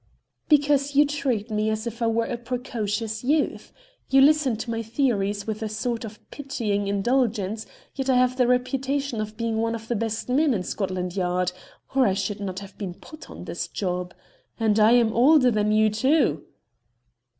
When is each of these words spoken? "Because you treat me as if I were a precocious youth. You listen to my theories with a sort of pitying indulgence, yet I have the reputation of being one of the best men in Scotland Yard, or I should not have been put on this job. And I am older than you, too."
"Because 0.49 0.95
you 0.95 1.05
treat 1.05 1.51
me 1.51 1.69
as 1.69 1.85
if 1.85 2.01
I 2.01 2.07
were 2.07 2.25
a 2.25 2.35
precocious 2.35 3.23
youth. 3.23 3.71
You 4.09 4.19
listen 4.21 4.55
to 4.57 4.71
my 4.71 4.81
theories 4.81 5.45
with 5.45 5.61
a 5.61 5.69
sort 5.69 6.03
of 6.03 6.19
pitying 6.31 6.87
indulgence, 6.87 7.67
yet 7.93 8.09
I 8.09 8.15
have 8.17 8.35
the 8.35 8.47
reputation 8.47 9.21
of 9.21 9.37
being 9.37 9.57
one 9.57 9.75
of 9.75 9.87
the 9.89 9.95
best 9.95 10.27
men 10.27 10.55
in 10.55 10.63
Scotland 10.63 11.15
Yard, 11.15 11.51
or 11.93 12.07
I 12.07 12.15
should 12.15 12.39
not 12.39 12.61
have 12.61 12.75
been 12.79 12.95
put 12.95 13.29
on 13.29 13.45
this 13.45 13.67
job. 13.67 14.15
And 14.59 14.79
I 14.79 14.93
am 14.93 15.13
older 15.13 15.51
than 15.51 15.71
you, 15.71 15.91
too." 15.91 16.45